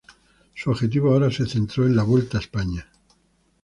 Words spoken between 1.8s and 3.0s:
en la Vuelta a España.